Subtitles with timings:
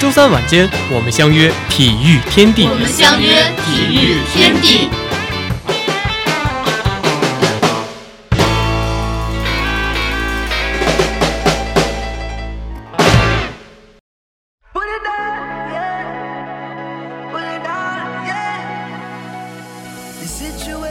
[0.00, 2.68] 周三晚间，我们相约体育天地。
[2.68, 4.90] 我们相约体育天地。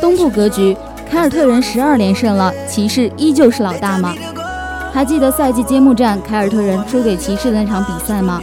[0.01, 0.75] 东部格局，
[1.09, 4.13] 凯尔特人十二连胜了，骑士依旧是老大吗？
[4.91, 8.41] 还记得赛季揭幕战凯尔特人输给骑士的那场比赛吗？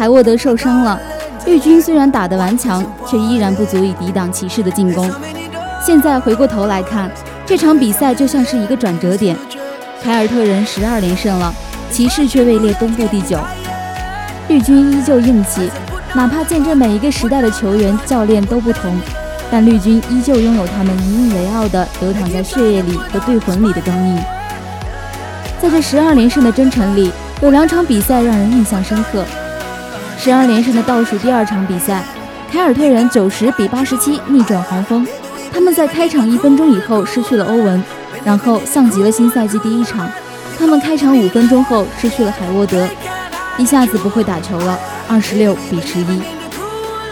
[0.00, 0.98] 海沃德受伤了，
[1.44, 5.10] 绿军虽然打得顽强，却依然不足以抵挡骑士的进攻。
[5.84, 7.10] 现在回过头来看，
[7.44, 9.36] 这场比赛就像是一个转折点，
[10.02, 11.54] 凯尔特人十二连胜了，
[11.90, 13.38] 骑士却位列东部第九。
[14.48, 15.70] 绿军依旧硬气，
[16.14, 18.98] 哪怕见证每一个时代的球员、教练都不同。
[19.50, 24.18] 但绿军依旧拥有他们引以为傲的流淌在血液里和队魂里的刚毅。
[25.60, 27.12] 在这十二连胜的征程里，
[27.42, 29.22] 有两场比赛让人印象深刻。
[30.22, 32.04] 十二连胜的倒数第二场比赛，
[32.52, 35.06] 凯尔特人九十比八十七逆转黄蜂。
[35.50, 37.82] 他们在开场一分钟以后失去了欧文，
[38.22, 40.06] 然后像极了新赛季第一场，
[40.58, 42.86] 他们开场五分钟后失去了海沃德，
[43.56, 46.22] 一下子不会打球了，二十六比十一。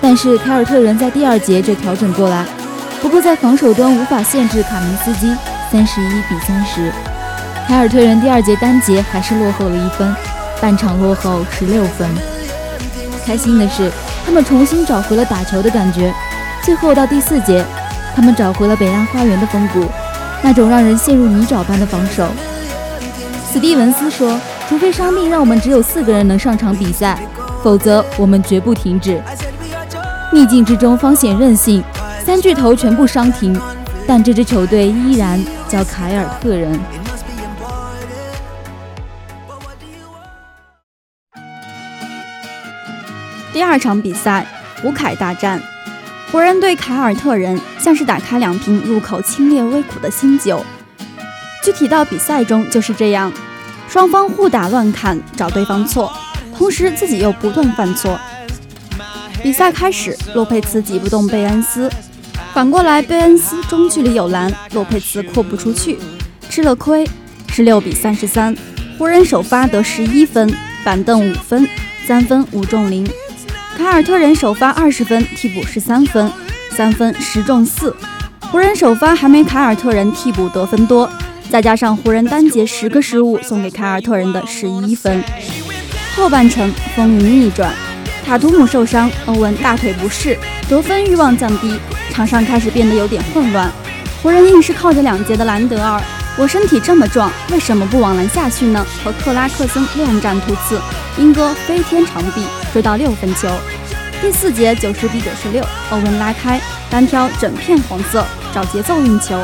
[0.02, 2.44] 但是凯尔特人在第二节就调整过来，
[3.00, 5.34] 不过在防守端无法限制卡明斯基，
[5.72, 6.92] 三十一比三十。
[7.66, 10.14] 凯尔特人第二节单节还是落后了一分，
[10.60, 12.06] 半场落后十六分。
[13.28, 13.92] 开心的是，
[14.24, 16.10] 他们重新找回了打球的感觉。
[16.62, 17.62] 最后到第四节，
[18.16, 19.84] 他们找回了北岸花园的风骨，
[20.40, 22.26] 那种让人陷入泥沼般的防守。
[23.52, 27.18] 史蒂文斯说：“除非伤病让我们只有四个人能上场比赛，
[27.62, 29.20] 否则我们绝不停止。”
[30.32, 31.84] 逆境之中方显韧性，
[32.24, 33.60] 三巨头全部伤停，
[34.06, 35.38] 但这支球队依然
[35.68, 36.80] 叫凯尔特人。
[43.58, 44.46] 第二场比赛，
[44.80, 45.60] 胡凯大战，
[46.30, 50.64] 湖人对凯尔特人像是打开两瓶入口清冽微苦的新酒。
[51.64, 53.32] 具体到比赛中就是这样，
[53.88, 56.12] 双方互打乱砍，找对方错，
[56.56, 58.16] 同时自己又不断犯错。
[59.42, 61.90] 比赛开始，洛佩茨挤不动贝恩斯，
[62.54, 65.98] 反过来贝恩斯中距离有篮，洛佩茨扩不出去，
[66.48, 67.04] 吃了亏。
[67.48, 68.56] 十六比三十三，
[68.96, 70.48] 湖人首发得十一分，
[70.84, 71.68] 板凳五分，
[72.06, 73.04] 三分五中零。
[73.78, 76.28] 凯尔特人首发二十分，替补十三分，
[76.72, 77.94] 三分十中四。
[78.50, 81.08] 湖人首发还没凯尔特人替补得分多，
[81.48, 85.22] 再加上湖人单节十个失误，送给凯尔特人的十一分。
[86.16, 87.72] 后半程风云逆转。
[88.26, 90.36] 塔图姆受伤，欧文大腿不适，
[90.68, 91.78] 得分欲望降低，
[92.10, 93.70] 场上开始变得有点混乱。
[94.20, 96.02] 湖人硬是靠着两节的兰德尔，
[96.36, 98.84] 我身体这么壮，为什么不往篮下去呢？
[99.04, 100.80] 和克拉克森乱战突刺，
[101.16, 102.42] 英哥飞天长臂
[102.78, 103.48] 追到六分球。
[104.22, 108.24] 第四节九十比九十六，欧文拉开单挑整片黄色，
[108.54, 109.36] 找节奏运球，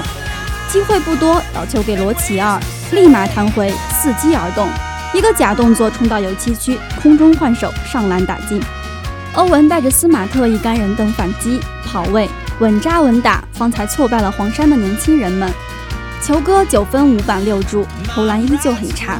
[0.71, 2.61] 机会不多，倒球给罗齐尔，
[2.93, 4.69] 立马弹回，伺机而动。
[5.13, 8.63] 一个假动作冲到油漆区，空中换手上篮打进。
[9.33, 12.31] 欧文带着斯马特一干人等反击跑位，
[12.61, 15.53] 稳扎稳打，方才挫败了黄山的年轻人们。
[16.23, 19.19] 球哥九分五板六助，投篮依旧很差，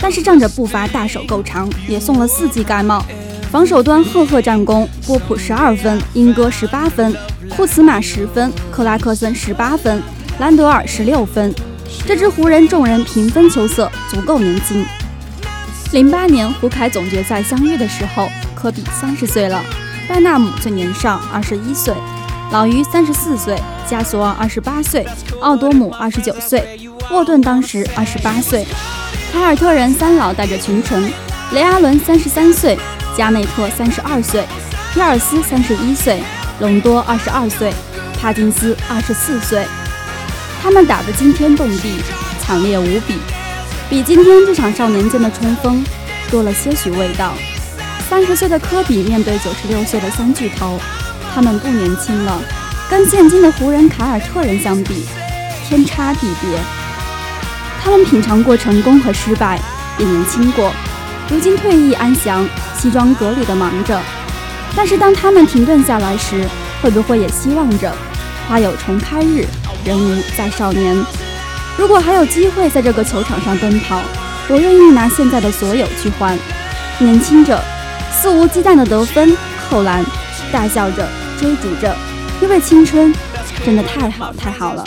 [0.00, 3.04] 但是仗着步伐大手够长，也送了四记盖帽。
[3.50, 7.16] 防守端赫赫战功，波普十二分，英哥十八分，
[7.48, 10.02] 库茨马十分，克拉克森十八分，
[10.38, 11.54] 兰德尔十六分。
[12.06, 14.84] 这支湖人众人平分秋色，足够年轻。
[15.92, 19.64] 零八年胡凯总决赛相遇的时候，科比三十岁了，
[20.06, 21.94] 拜纳姆最年少二十一岁，
[22.52, 23.56] 老于三十四岁，
[23.88, 25.06] 加索尔二十八岁，
[25.40, 26.78] 奥多姆二十九岁，
[27.10, 28.66] 沃顿当时二十八岁。
[29.32, 31.10] 凯尔特人三老带着群臣，
[31.52, 32.78] 雷阿伦三十三岁，
[33.16, 34.44] 加内特三十二岁，
[34.92, 36.22] 皮尔斯三十一岁，
[36.60, 37.72] 隆多二十二岁，
[38.20, 39.64] 帕金斯二十四岁。
[40.62, 41.94] 他们打得惊天动地，
[42.38, 43.14] 惨烈无比。
[43.88, 45.82] 比今天这场少年间的冲锋
[46.30, 47.32] 多了些许味道。
[48.10, 50.78] 三十岁的科比面对九十六岁的三巨头，
[51.34, 52.38] 他们不年轻了，
[52.90, 55.06] 跟现今的湖人、凯尔特人相比，
[55.66, 56.50] 天差地别。
[57.82, 59.58] 他们品尝过成功和失败，
[59.98, 60.70] 也年轻过，
[61.30, 64.00] 如今退役安详，西装革履地忙着。
[64.74, 66.48] 但是当他们停顿下来时，
[66.80, 67.92] 会不会也希望着
[68.48, 69.44] 花有重开日，
[69.84, 70.96] 人无再少年？
[71.76, 74.00] 如果还有机会在这个球场上奔跑，
[74.48, 76.36] 我愿意拿现在的所有去换。
[76.98, 77.62] 年轻着，
[78.10, 79.36] 肆无忌惮的得分、
[79.68, 80.04] 扣篮，
[80.50, 81.06] 大笑着
[81.38, 81.94] 追逐着，
[82.40, 83.14] 因为青春
[83.64, 84.84] 真的太好太好了。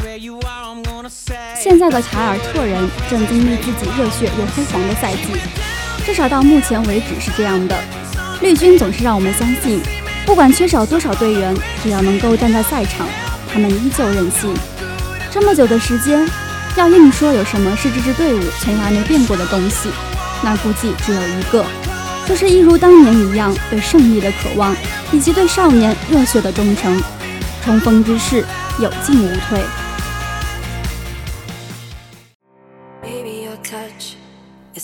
[1.56, 5.40] 现在的凯尔特人正经历自己热血又辉煌的赛季，
[6.06, 7.75] 至少到目前为止是这样的。
[8.42, 9.81] 绿军总是让我们相信，
[10.25, 13.07] 不管缺少多少队员，只要能够站在赛场，
[13.51, 14.53] 他们依旧任性。
[15.31, 16.27] 这么久的时间。
[16.77, 19.89] 要硬说有什么是这支队伍从来没变过的东西，
[20.42, 21.65] 那估计只有一个，
[22.25, 24.74] 就是一如当年一样对胜利的渴望，
[25.12, 27.04] 以及对少年热血的忠诚。
[27.62, 28.45] 冲锋之势
[28.80, 29.59] 有进无退。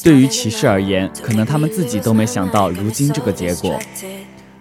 [0.07, 3.77] 对于骑士而言，可能他们自己都没想到如今这个结果。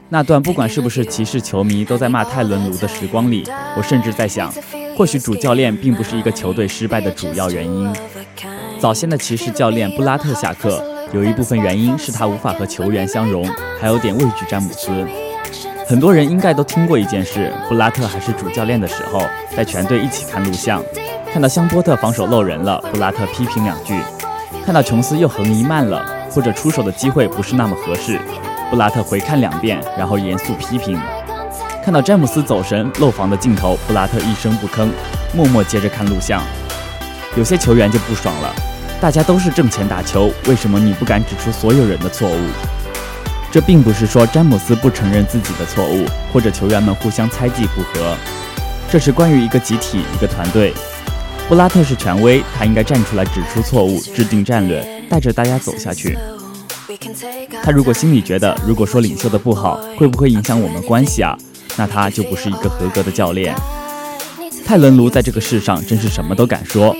[0.08, 3.44] 那段不管是不是骑士球迷都在骂泰伦卢的时光里，
[3.76, 4.52] 我甚至在想。
[4.96, 7.88] 或许主教练并不是一个球队失败的主要原因。
[8.80, 10.82] 早先的骑士教练布拉特下课，
[11.12, 13.48] 有一部分原因是他无法和球员相融，
[13.80, 14.90] 还有点畏惧詹姆斯。
[15.86, 19.22] 很多人应该都听过一件事：布拉特还是主教练的时候，
[19.56, 20.82] 在全队一起看录像，
[21.32, 23.94] 看到香波特防守漏人了，布拉特批评两句；
[24.66, 28.18] 看到琼斯又横移慢了，或者出手的机会不是那么合适，
[28.68, 30.98] 布拉特回看两遍，然后严肃批评。
[31.84, 34.88] 看到詹姆斯走神漏防的镜头，布拉特一声不吭，
[35.32, 36.42] 默默接着看录像。
[37.36, 38.52] 有些球员就不爽了，
[39.00, 42.40] 大家都是挣钱打球，为什么你不敢指出所有人的错误？
[43.52, 48.16] 这并不是说詹姆斯不承认自己的错误，或者球员们互相猜忌不和，
[48.90, 50.74] 这是关于一个集体、一个团队。
[51.48, 56.18] 布拉特是权威，他应该站出来指出错误，制定战略，带着大家走下去。
[57.62, 61.38] 他如果心里觉得，如果说领袖的不好，会不会影响我们关系啊？
[61.76, 63.54] 那他就不是一个合格的教练。
[64.64, 66.96] 泰伦卢在这个世上真是什么都敢说。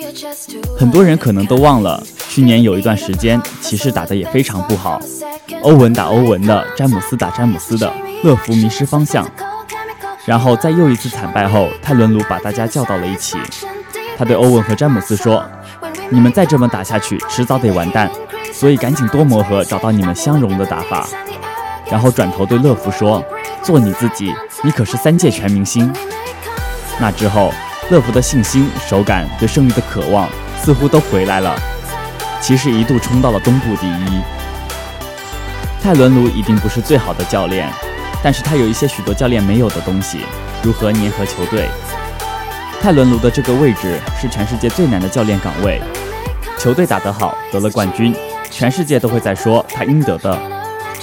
[0.79, 5.01] 很多人可能都忘了，去年有一段时间，骑士打得也非常不好。
[5.63, 9.29] 欧文打欧文的，詹姆斯打詹姆斯的，乐福迷失方向。
[10.25, 13.39] 然后在又一次惨败后，泰伦卢把大家叫到了一起。
[14.17, 15.45] 他对欧文和詹姆斯说
[16.11, 18.11] ：“你们再这么打下去，迟早得完蛋。
[18.53, 21.07] 所以赶紧多磨合，找到你们相融的打法。”
[21.91, 23.23] 然后转头对乐福说。
[23.63, 24.33] 做你自己，
[24.63, 25.93] 你可是三届全明星。
[27.01, 27.53] 那之后，
[27.91, 30.29] 乐福的信心、手感、对胜利的渴望
[30.63, 31.53] 似乎都回来了。
[32.41, 34.23] 骑士一度冲到了东部第一。
[35.83, 37.69] 泰伦卢一定不是最好的教练，
[38.23, 40.21] 但是他有一些许多教练没有的东西，
[40.63, 41.69] 如何粘合球队。
[42.81, 45.81] 泰伦卢的这个位置是全世界最难的教练岗位。
[46.59, 48.15] 球队打得好，得了冠军，
[48.51, 50.39] 全世界都会在说他应得的。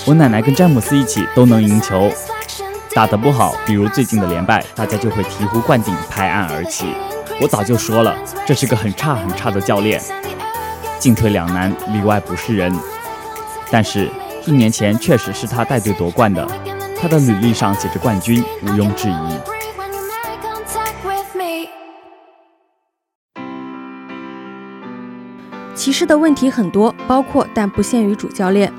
[0.06, 2.12] 我奶奶跟詹姆斯一起都能赢球。
[2.94, 6.94] 打得不好，比如最近的连败，大家就会醍醐灌顶，拍案而起。
[7.42, 8.16] 我早就说了，
[8.46, 10.00] 这是个很差很差的教练，
[11.00, 12.74] 进退两难，里外不是人。
[13.72, 14.10] 但是，
[14.46, 16.48] 一年前确实是他带队夺冠的，
[17.00, 19.53] 他的履历上写着冠军，毋庸置疑。
[25.84, 28.72] 骑士的问题很多，包括但不限于主教练。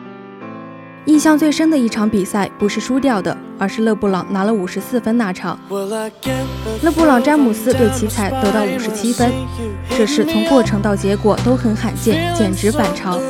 [1.05, 5.58] 印象最深的一场比赛不是输掉的，而是勒布朗拿了五十四分那场。
[6.81, 9.31] 勒布朗詹姆斯对奇才得到五十七分，
[9.91, 13.20] 这是从过程到结果都很罕见，简直反常。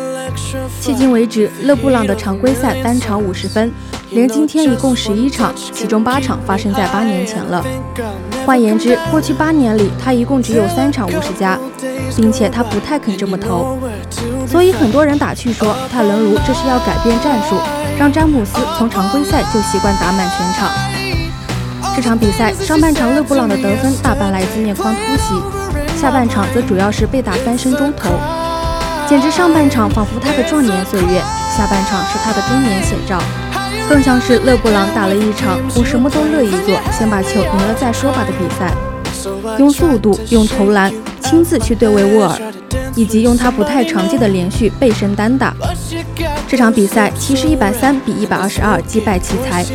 [0.81, 3.71] 迄今为止，勒布朗的常规赛单场五十分，
[4.11, 7.65] 连今天一共十一场，其中八场发生在八年前了。
[8.47, 11.59] 换言之，过去八年里他一共只有三场五十加，
[12.17, 13.79] 并且他不太肯这么投。
[14.47, 17.57] 所以很多人打趣说，泰伦卢这是要改变战术，
[17.99, 20.71] 让詹姆斯从常规赛就习惯打满全场。
[21.97, 28.11] 这场比赛上半场勒布朗的得分大半来自面框突袭，下半场则主要是被打翻身中投，
[29.07, 31.21] 简直上半场仿佛他的壮年岁月，
[31.55, 33.23] 下半场是他的中年写照，
[33.89, 38.73] 更像是勒布朗打了一场我什么都乐意做，先把球赢了再说吧的比赛，
[39.59, 42.39] 用速度，用投篮，亲自去对位沃尔。
[42.97, 45.53] 以及用他不太常见的连续背身单打，
[46.47, 49.67] 这场比赛骑士一百三比一百二十二击败奇才。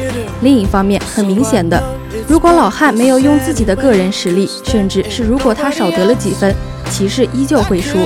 [0.42, 1.84] 另一方面，很明显的，
[2.30, 6.56] 如果老汉没有用自己的个人实力，甚至是如果他少得了几分，
[6.90, 7.98] 骑士依旧会输。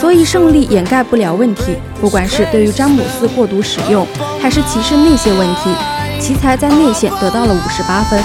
[0.00, 4.06] 所以胜利掩盖不了问题，不管是对于詹姆斯过度使用，
[4.40, 5.74] 还是骑士内线问题，
[6.20, 8.22] 奇才在内线得到了五十八分。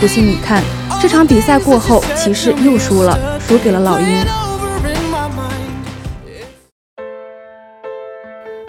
[0.00, 0.62] 不信你看，
[1.00, 4.06] 这场比赛过后，骑士又输了，输给了老鹰。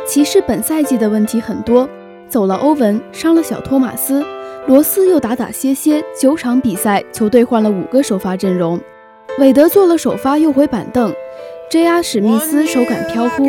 [0.05, 1.87] 骑士本赛季的问题很多，
[2.27, 4.25] 走了欧文，伤了小托马斯，
[4.67, 8.79] 罗斯又打打歇歇，九场比赛球队换了五个首发阵容，
[9.37, 11.13] 韦德做了首发又回板凳
[11.69, 12.01] ，J.R.
[12.01, 13.47] 史密斯手感飘忽，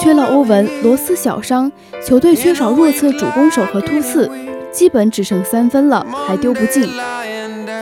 [0.00, 1.70] 缺了欧文，罗斯小伤，
[2.04, 4.30] 球队缺少弱侧主攻手和突刺，
[4.70, 6.88] 基本只剩三分了，还丢不进。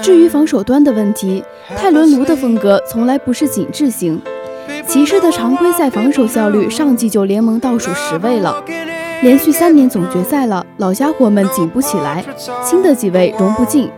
[0.02, 1.42] 至于防守端的问题，
[1.76, 4.20] 泰伦卢的风格从来不是紧致型。
[4.86, 8.62] 骑士的常规赛防守效率上季就联盟倒数十位了，
[9.22, 12.24] 连续三年总决赛了，老家伙们紧不起来，
[12.64, 13.90] 新的几位融不进。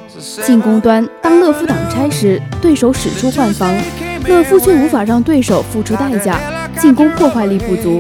[0.45, 3.73] 进攻端，当勒夫挡拆时，对手使出换防，
[4.29, 6.39] 勒夫却无法让对手付出代价，
[6.79, 7.99] 进攻破坏力不足。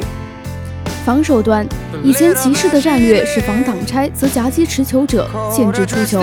[1.04, 1.66] 防守端，
[2.04, 6.22] 以前骑士的战略是防挡拆则夹击持球者，限制出球，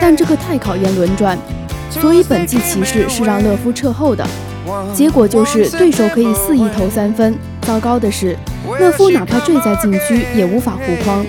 [0.00, 1.36] 但这个太考验轮转，
[1.90, 4.26] 所以本季骑士是让勒夫撤后的。
[4.94, 7.36] 结果就是对手可以肆意投三分。
[7.60, 8.34] 糟糕的是，
[8.80, 11.24] 勒夫哪怕坠在禁区也无法护框。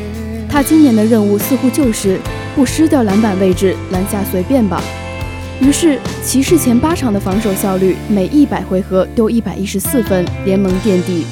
[0.50, 2.18] 他今年的任务似乎就是
[2.56, 4.82] 不失掉篮板位置，篮下随便吧。
[5.64, 11.26] 于是，骑士前八场的防守效率每一百回合丢一百一十四分，联盟垫底。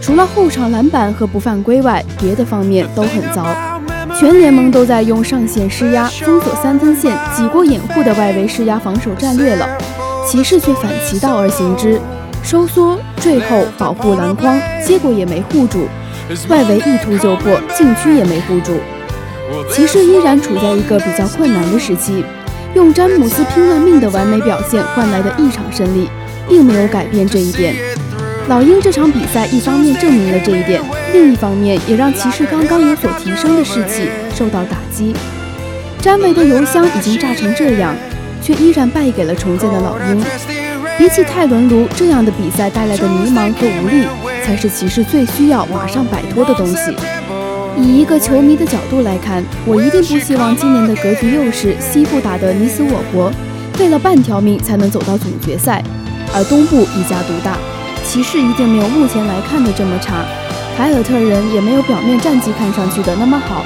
[0.00, 3.44] 除了后场篮板和不犯规外，别的方面都很糟。
[4.16, 9.68] 全联盟都在用上线施压、封锁三分线、挤过掩护的外围施压防守战略了。
[10.24, 12.00] 骑士却反其道而行之，
[12.44, 15.88] 收缩、坠后、保护篮筐，结果也没护住；
[16.48, 18.72] 外围一突就破，禁区也没护住。
[19.72, 22.24] 骑士依然处在一个比较困难的时期，
[22.74, 26.08] 用詹姆斯拼了命的完美表现换来的一场胜利，
[26.48, 27.74] 并没有改变这一点。
[28.48, 35.14] 老鹰这场比赛一方面证明了这一点，另一方面也让骑士刚刚有所提升的士气受到打击。
[36.00, 37.94] 詹维的油箱已经炸成这样。
[38.44, 40.22] 却依然败给了重建的老鹰。
[40.98, 44.06] 比起泰伦卢这样的比赛带来的迷茫和无力，
[44.44, 46.94] 才是骑士最需要马上摆脱的东西。
[47.76, 53.32] 以一个球迷的角度来看，我一定不希望今年的格局又是西部打得你死我活，
[53.78, 55.82] 为了半条命才能走到总决赛，
[56.34, 57.56] 而东部一家独大。
[58.04, 60.24] 骑士一定没有目前来看的这么差，
[60.76, 63.64] 凯尔特人也没有表面战绩看上去的那么好，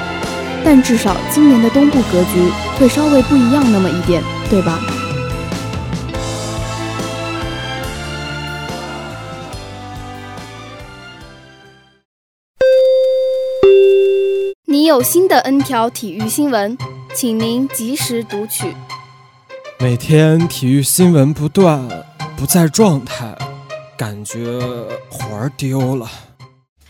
[0.63, 2.49] 但至少今年的东部格局
[2.79, 4.23] 会稍微不一样那么一点。
[4.49, 4.79] 对吧？
[14.89, 16.75] 有新的 N 条体育新闻，
[17.13, 18.75] 请您及时读取。
[19.77, 21.87] 每天体育新闻不断，
[22.35, 23.37] 不在状态，
[23.95, 24.59] 感觉
[25.11, 26.09] 魂儿丢了。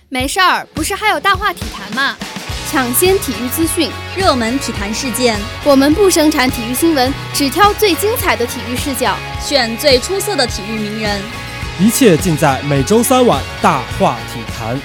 [0.08, 2.16] 没事儿，不是还有大话体坛吗？
[2.72, 5.38] 抢先体育资讯，热门体坛事件。
[5.66, 11.22] 我们不生产体育新闻，只挑最精彩的体育视角，选最出色的体育名人。
[11.82, 14.78] 一切尽在每周三晚《大话体坛》。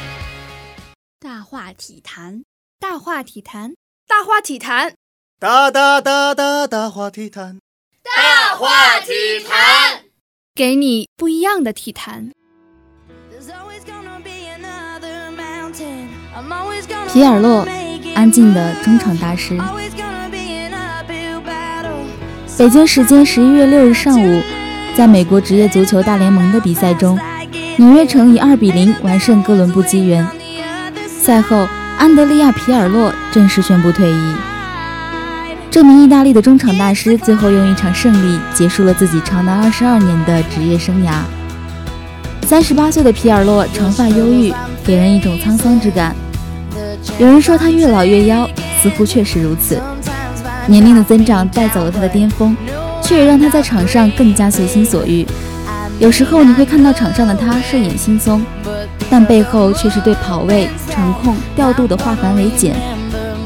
[1.20, 2.42] 大话体坛，
[2.86, 3.72] 大话体坛，
[4.06, 4.92] 大话体坛，
[5.40, 7.58] 大大大大大话体坛，
[8.04, 10.02] 大话体坛，
[10.54, 12.30] 给你不一样的体坛。
[17.10, 17.66] 皮尔洛，
[18.14, 19.58] 安静的中场大师。
[22.58, 24.42] 北京时间十一月六日上午，
[24.94, 27.18] 在美国职业足球大联盟的比赛中，
[27.78, 30.28] 纽约城以二比零完胜哥伦布机缘。
[31.06, 31.66] 赛后，
[31.98, 34.34] 安德利亚·皮尔洛正式宣布退役。
[35.70, 41.22] 这名意大利的中场大师最后用一场胜利结束了自己长达二十二年的职业生涯。
[42.46, 44.52] 三十八岁的皮尔洛长发忧郁，
[44.84, 46.14] 给人一种沧桑之感。
[47.18, 48.48] 有人说他越老越妖，
[48.82, 49.80] 似乎确实如此。
[50.66, 52.56] 年龄的增长带走了他的巅峰，
[53.02, 55.26] 却也让他在场上更加随心所欲。
[55.98, 58.40] 有时候你会看到场上的他睡眼惺忪，
[59.10, 62.74] 但背后却是对跑位、传控、调度的化繁为简，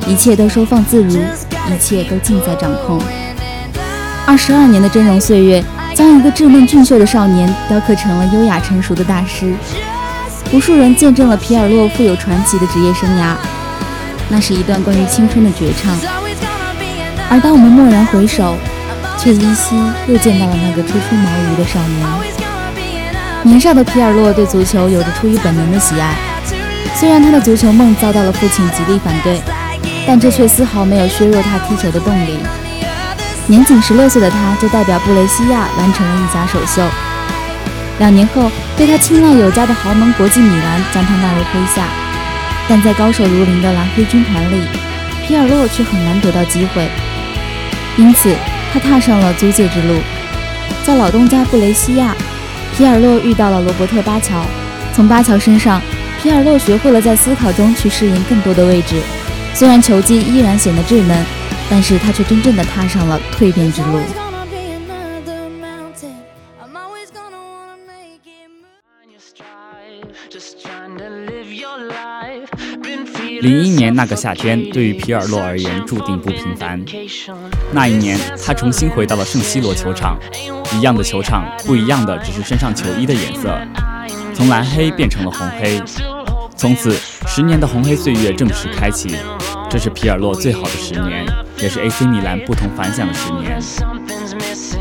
[0.06, 3.00] 一切都收放自如，一切都尽在掌控。
[4.26, 5.62] 二十二年的峥嵘岁月，
[5.94, 9.52] 将一个稚嫩俊秀的少年雕刻成了优雅成熟的大师。
[10.52, 13.34] 无数人见证了皮尔洛富有传奇的职业生涯。
[14.30, 15.96] 那是一段关于青春的绝唱，
[17.30, 18.54] 而当我们蓦然回首，
[19.18, 19.74] 却依稀
[20.06, 22.47] 又见到了那个初出茅庐的少年。
[23.48, 26.14] 年少的皮尔洛对足球有着出于本能的喜爱，
[26.94, 29.40] 虽然他的足球梦遭到了父亲极力反对，
[30.06, 32.40] 但这却丝毫没有削弱他踢球的动力。
[33.46, 36.82] 年仅十六岁的他，就代表布雷西亚完成了意甲首秀。
[37.98, 41.84] 两年后，对他青睐有加的豪门国际米兰将他纳入麾下。
[42.68, 44.60] 但在高手如林的蓝黑军团里，
[45.26, 46.86] 皮尔洛却很难得到机会，
[47.96, 48.30] 因此
[48.74, 49.94] 他踏上了租借之路。
[50.84, 52.14] 在老东家布雷西亚，
[52.78, 54.40] 皮尔洛遇到了罗伯特巴乔。
[54.94, 55.82] 从巴乔身上，
[56.22, 59.02] 皮尔洛学会了在思考中去适应更多的位置。
[59.52, 61.26] 虽然球技依然显得稚嫩，
[61.68, 63.98] 但是他却真正的踏上了蜕变之路。
[73.40, 76.82] 零一年那个夏天，对于皮尔洛而言注定不平凡。
[77.72, 80.18] 那一年，他重新回到了圣西罗球场，
[80.72, 83.56] 一样的球场，不一样的只是身上球衣的颜色，
[84.34, 85.80] 从蓝黑变成了红黑。
[86.56, 89.16] 从此，十年的红黑岁月正式开启。
[89.70, 91.24] 这是皮尔洛最好的十年，
[91.58, 93.60] 也是 AC 米兰不同凡响的十年。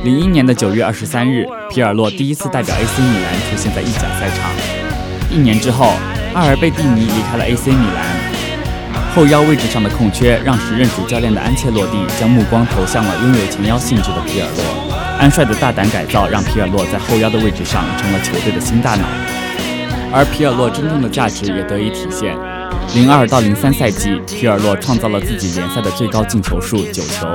[0.03, 4.49] 零一年的九月二十三日，皮尔洛第一次代表 AC 米兰出现在意甲赛场。
[5.29, 5.93] 一年之后，
[6.33, 8.06] 阿尔贝蒂尼离开了 AC 米兰。
[9.17, 14.93] 后腰位置上的空缺，让时任主教练的安切洛蒂将目光投向了拥有前腰性质的皮尔洛。
[15.17, 19.07] 安帅的大胆改造，让皮尔洛在后腰的位置上成了球队的新大脑。
[20.13, 22.38] 而皮尔洛真正的价值也得以体现。
[22.93, 27.27] 零二到零三赛季，皮尔洛创造了自己联赛的最高进球数九球。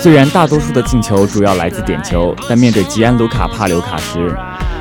[0.00, 4.36] 虽然大多数的进球主要来自点球，但面对吉安卢卡帕留卡时，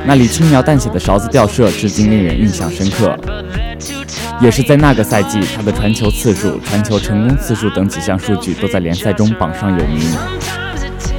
[0.07, 3.15] 那里轻描淡写的勺子吊射，至今令人印象深刻。
[4.41, 10.01] 也是在那个赛季，他的传球次数、传球成功次数等几项数据都在联赛中榜上有名。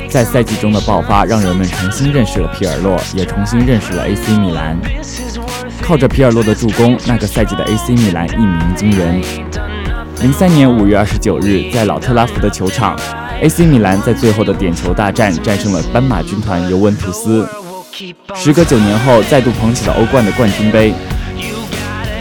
[0.09, 4.79] 在赛季中的爆发，让人们重新认识了皮尔洛，也重新认识了 AC 米兰。
[5.83, 9.21] 靠着皮尔洛的助攻，那个赛季的 AC 米兰一鸣惊人。
[10.23, 12.99] 零三年五月二十九日，在老特拉福德球场
[13.41, 17.47] ，AC 米兰在最后的点球大战战胜了斑马军团尤文图斯。
[18.35, 20.93] 时隔九年后，再度捧起了欧冠的冠军杯。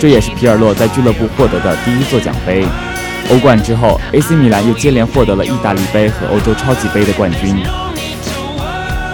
[0.05, 2.63] 这也是皮尔洛在俱乐部获得的第一座奖杯。
[3.31, 7.57] 欧冠之后，AC 米兰又接连获得了意大利杯和欧洲超级杯的冠军。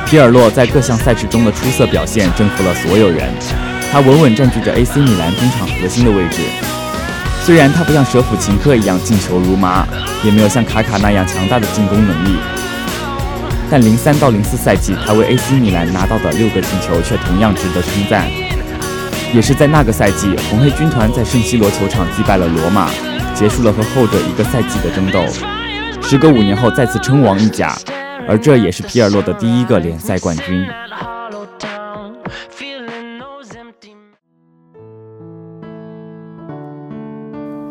[0.05, 3.29] 皮尔洛在各项赛事中的出色表现征服了所有人，
[3.89, 6.41] 他稳稳占据着 AC 米兰中场核心的位置。
[7.45, 9.87] 虽然他不像舍甫琴科一样进球如麻，
[10.25, 12.35] 也没有像卡卡那样强大的进攻能力，
[13.69, 18.27] 但零三到零四赛季他为 AC 米兰拿到的六个进球却同样值得称赞。
[19.33, 22.89] 也是在那个赛季，红黑军团在圣西罗球场击败了罗马，
[23.33, 25.25] 结束了和后者一个赛季的争斗。
[26.01, 27.73] 时隔五年后再次称王意甲，
[28.27, 30.65] 而这也是皮尔洛的第一个联赛冠军。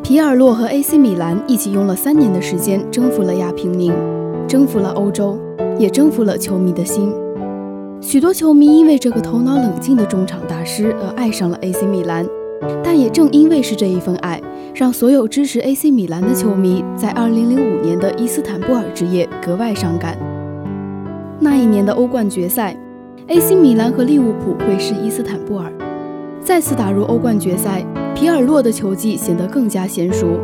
[0.02, 3.92] 皮尔洛和 AC 米兰一起用了三年的时间，征服了亚平宁，
[4.48, 5.38] 征服了欧洲，
[5.78, 7.12] 也征服了球迷的心。
[8.02, 12.26] 许多球迷因为这个头脑冷静的中场大师而爱上了 AC 米兰，
[12.82, 14.40] 但也正因为是这一份爱，
[14.74, 20.16] 让所有支持 AC 米兰的球迷在2005年的伊斯坦布尔之夜格外伤感。
[21.38, 22.74] 那一年的欧冠决赛
[23.28, 25.70] ，AC 米兰和利物浦会师伊斯坦布尔，
[26.42, 27.84] 再次打入欧冠决赛，
[28.14, 30.40] 皮尔洛的球技显得更加娴熟，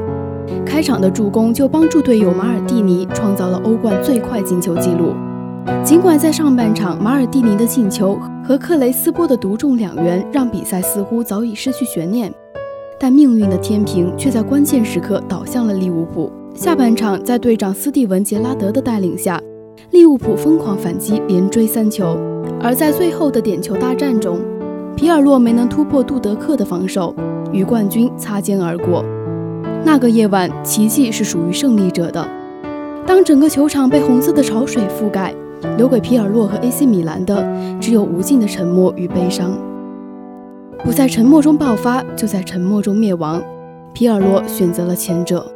[0.67, 5.15] 开场的助攻就帮助队友马尔蒂尼创造了欧冠最快进球纪录。
[5.85, 12.33] 尽管在上半场，马尔蒂尼的进球和克雷斯波的独中两元让比赛似乎早已失去悬念，
[13.01, 16.31] 但命运的天平却在关键时刻倒向了利物浦。
[16.55, 19.41] 下半场，在队长斯蒂文·杰拉德的带领下，
[19.91, 22.17] 利物浦疯狂反击，连追三球。
[22.63, 24.39] 而在最后的点球大战中，
[24.97, 27.15] 皮尔洛没能突破杜德克的防守，
[27.53, 29.05] 与冠军擦肩而过。
[29.85, 32.27] 那个夜晚，奇迹是属于胜利者的。
[33.05, 35.35] 当整个球场被红色的潮水覆盖。
[35.77, 37.45] 留给皮尔洛和 AC 米兰的
[37.81, 39.57] 只有无尽的沉默与悲伤。
[40.85, 43.43] 不在沉默中爆发，就在沉默中灭亡。
[43.93, 45.51] 皮尔洛选择了前者。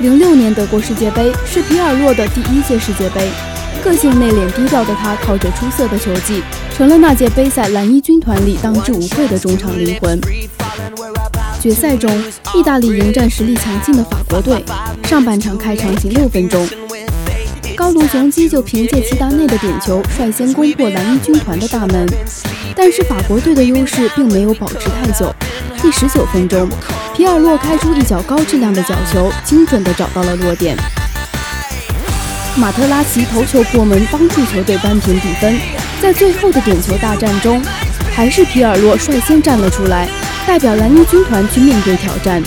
[0.00, 3.30] 零六年德国世界杯是皮尔洛的第一届世界杯，
[3.84, 6.42] 个性内敛低调的他，靠着出色的球技，
[6.74, 10.18] 成了那届杯赛蓝衣军团里当之无愧的中场灵魂。
[11.62, 12.10] 决赛中，
[12.56, 14.64] 意大利迎战实力强劲的法国队。
[15.04, 16.68] 上半场开场仅六分钟，
[17.76, 22.04] 高卢雄鸡就凭借齐达内的点球率先攻破蓝衣军团的大门。
[22.74, 25.32] 但是法国队的优势并没有保持太久。
[25.80, 26.68] 第十九分钟，
[27.14, 30.76] 皮尔洛开出一脚高质量的角球，精准地找到了落点。
[32.56, 35.56] 马特拉齐头球破门，帮助球队扳平比分。
[36.00, 37.62] 在最后的点球大战中，
[38.10, 40.08] 还是皮尔洛率先站了出来。
[40.46, 42.42] 代表蓝衣军团去面对挑战。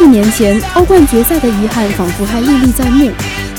[0.00, 3.10] 一年前欧冠决赛的遗憾仿佛还历历在目，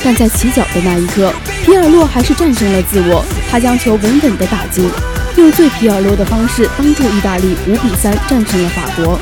[0.04, 1.34] 但在起脚的那一刻，
[1.66, 3.26] 皮尔洛还是战胜了自我。
[3.50, 4.90] 他将球稳稳地打进，
[5.38, 9.20] 用最皮尔洛的方式帮助意大利五比三战胜了法国。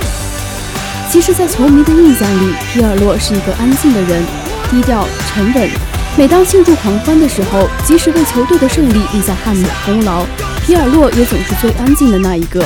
[1.09, 4.21] 其实，在球迷的印象里，皮尔洛是一个安静的人，
[4.69, 5.69] 低调沉稳。
[6.17, 10.25] 每当庆祝狂欢的时候，即使为球队的胜利立下汗马功劳，
[10.65, 12.65] 皮尔洛也总是最安静的那一个。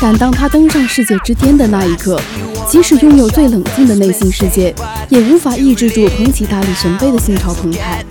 [0.00, 2.20] 但当他登上世界之巅的那一刻，
[2.68, 4.74] 即使拥有最冷静的内心世界，
[5.08, 8.04] 也无法抑制住捧起大力神杯的心潮澎湃。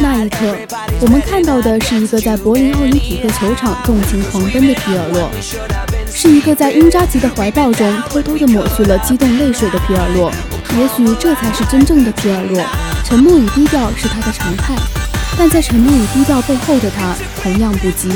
[0.00, 0.56] 那一刻，
[1.00, 5.28] 我们看到的是一个在柏林奥林匹克球场纵情狂奔的皮尔洛，
[6.12, 10.30] 是一个在英扎吉的怀抱中偷偷地抹去了激动泪水的皮尔洛。
[10.78, 12.64] 也许这才是真正的皮尔洛，
[13.04, 14.74] 沉默与低调是他的常态，
[15.36, 18.10] 但在沉默与低调背后的他同样不羁。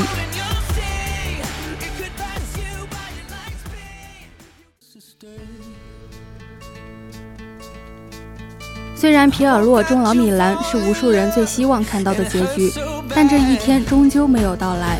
[9.05, 12.73] 虽然皮尔洛终老米兰是无数人最希望看到的结局，
[13.13, 14.99] 但这一天终究没有到来。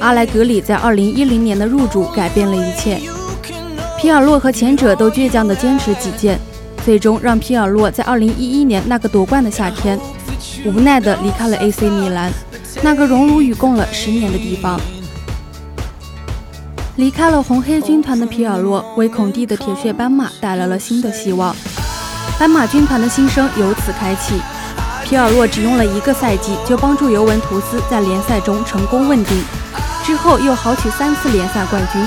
[0.00, 3.00] 阿莱格里在2010年的入主改变了一切，
[4.00, 6.40] 皮尔洛和前者都倔强地坚持己见。
[6.84, 9.96] 最终让皮尔洛在2011年那个夺冠的夏天，
[10.64, 12.32] 无奈地离开了 AC 米兰，
[12.82, 14.80] 那个荣辱与共了十年的地方。
[16.96, 21.54] 离开了红黑军团的皮尔洛，为孔蒂的铁血斑马带来了新的希望。
[22.38, 24.40] 斑马军团的新生由此开启。
[25.04, 29.42] 皮尔洛只用了一个赛季，就帮助尤文图斯在联赛中成功问鼎，
[30.04, 32.02] 之后又豪取三次联赛冠军。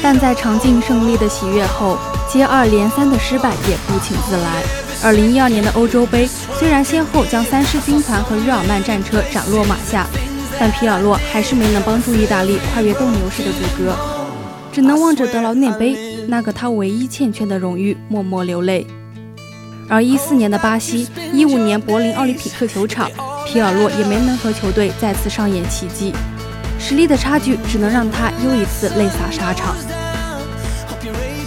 [0.00, 4.62] 但在尝尽胜利的喜悦后，接二连三的失败也不请自来。
[5.02, 10.06] 二零一二年的欧洲杯，虽然先后将三狮军团和日耳曼战车斩落马下，
[10.58, 13.96] 但皮尔洛还是没能帮助意大利跨越斗牛士的阻隔，
[14.72, 18.86] 只能望着德劳内杯那个他唯一欠缺的荣誉默默流泪。
[19.88, 23.10] 而一四年的巴西，一五年柏林奥林匹克球场，
[23.46, 26.14] 皮尔洛也没能和球队再次上演奇迹，
[26.78, 29.74] 实力的差距只能让他又一次泪洒沙场。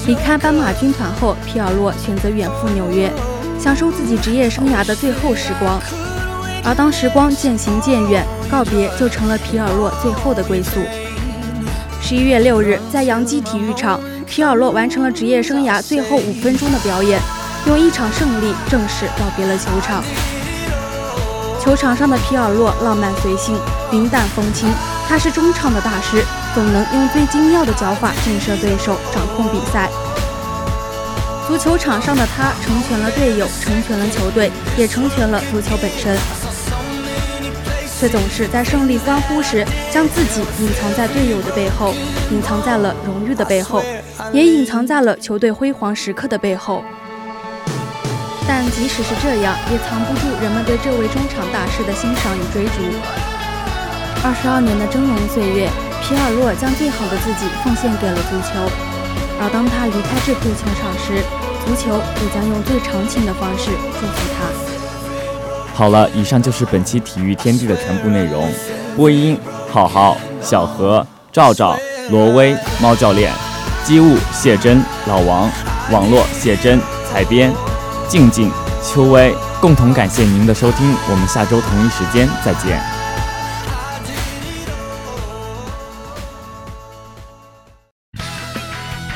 [0.06, 3.12] 离开斑马军团后，皮尔洛选择远赴纽约，
[3.60, 5.82] 享受自己职业生涯的最后时光。
[6.64, 10.80] 而当时光渐行渐远，告别就成了皮尔洛最后的归宿。
[12.02, 17.20] 十一月六日，在杨基体育场，皮尔洛完成了职业生涯最后五分钟的表演，
[17.68, 20.04] 用一场胜利正式告别了球场。
[21.62, 23.58] 球场上的皮尔洛浪漫随性，
[23.92, 24.70] 云淡风轻，
[25.08, 26.24] 他是中场的大师。
[26.54, 29.90] 总能用最精妙的脚法震慑对手，掌控比赛。
[31.48, 36.18] 足球场上的他成全了队友，成全了球队，也成全了足球本身。
[38.00, 41.94] 却总是在胜利欢呼时，将自己隐藏在队友的背后，
[42.32, 43.84] 隐藏在了荣誉的背后，
[44.32, 46.84] 也隐藏在了球队辉煌时刻的背后。
[48.48, 52.72] 但即使是这样，也藏不住人们对这位中场大师的欣赏与追逐。
[54.24, 55.70] 二十二年的峥嵘岁月。
[56.08, 58.70] 皮尔洛将最好的自己奉献给了足球，
[59.42, 61.18] 而当他离开这片球场时，
[61.66, 65.74] 足球也将用最长情的方式祝福他。
[65.74, 68.48] 好了，以上就是本期体育天地的全部内容。
[68.96, 69.36] 播音：
[69.72, 71.76] 浩浩、小何、赵赵、
[72.12, 73.34] 罗威、猫教练、
[73.86, 75.48] 机务：谢真、老王；
[75.92, 77.54] 网络：谢真；采编：
[78.10, 78.52] 静静、
[78.84, 79.32] 秋薇。
[79.62, 82.82] 共同感谢您的收听，我们下周同一时间再见。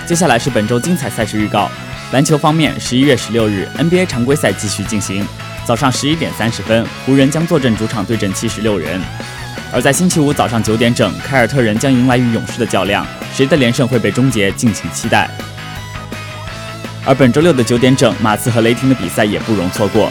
[0.05, 1.67] 接下来是本周精彩赛事预告。
[2.11, 5.27] 篮球方面，十一月十六日，NBA 常规赛继续进行。
[5.65, 9.01] 早上十一点三十分，湖人将坐镇主场对阵七十六人；
[9.73, 13.03] 而在星期五早上九点整，凯尔特人将迎来与勇士的较量，
[13.39, 15.29] 谁的连胜会被终结，敬请期待。
[17.05, 20.09] 而本周六的九点整，马刺和雷霆的比赛也不容错过。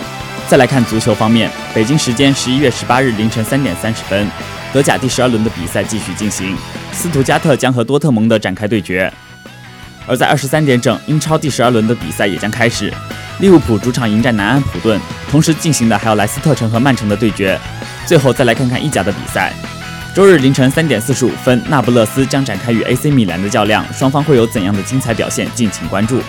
[0.48, 4.26] 再来看足球方面，北京时间十一月十八日凌晨三点三十分，
[4.72, 6.56] 德甲第十二轮的比赛继续进行，
[6.90, 9.12] 斯图加特将和多特蒙德展开对决。
[10.06, 12.90] 而在二十三点整，英超第十二轮的比赛也将开始。
[13.40, 14.98] 利物浦主场迎战南安普顿，
[15.30, 17.60] 同时进行的还有莱斯特城和曼城的对决。
[18.06, 19.52] 最后再来看看意甲的比赛。
[20.18, 25.48] 周日凌晨三点四十五分，那不勒斯将展开与 AC 米兰的较量，双方会有怎样的精彩表现？
[25.54, 26.20] 敬请关注。